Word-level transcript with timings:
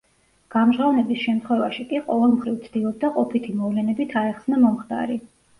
გამჟღავნების 0.53 1.19
შემთხვევაში 1.25 1.85
კი 1.91 2.01
ყოველმხრივ 2.07 2.57
ცდილობდა 2.65 3.13
ყოფითი 3.19 3.55
მოვლენებით 3.61 4.17
აეხსნა 4.23 4.63
მომხდარი. 4.65 5.25